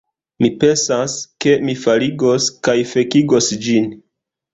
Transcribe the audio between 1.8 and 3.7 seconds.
faligos kaj fekigos